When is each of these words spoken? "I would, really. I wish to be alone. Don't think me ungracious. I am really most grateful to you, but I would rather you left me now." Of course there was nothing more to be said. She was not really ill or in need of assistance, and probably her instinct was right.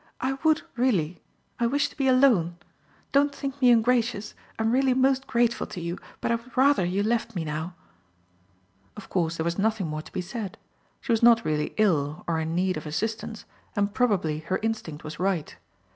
"I 0.19 0.33
would, 0.43 0.63
really. 0.75 1.21
I 1.59 1.67
wish 1.67 1.87
to 1.89 1.95
be 1.95 2.07
alone. 2.07 2.57
Don't 3.11 3.35
think 3.35 3.61
me 3.61 3.69
ungracious. 3.69 4.33
I 4.57 4.63
am 4.63 4.71
really 4.71 4.95
most 4.95 5.27
grateful 5.27 5.67
to 5.67 5.79
you, 5.79 5.99
but 6.21 6.31
I 6.31 6.37
would 6.37 6.57
rather 6.57 6.83
you 6.83 7.03
left 7.03 7.35
me 7.35 7.45
now." 7.45 7.75
Of 8.97 9.09
course 9.09 9.37
there 9.37 9.43
was 9.43 9.59
nothing 9.59 9.85
more 9.85 10.01
to 10.01 10.11
be 10.11 10.19
said. 10.21 10.57
She 11.01 11.11
was 11.11 11.21
not 11.21 11.45
really 11.45 11.75
ill 11.77 12.23
or 12.25 12.39
in 12.39 12.55
need 12.55 12.77
of 12.77 12.87
assistance, 12.87 13.45
and 13.75 13.93
probably 13.93 14.39
her 14.39 14.57
instinct 14.63 15.03
was 15.03 15.19
right. 15.19 15.55